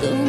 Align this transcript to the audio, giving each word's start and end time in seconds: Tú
Tú 0.00 0.27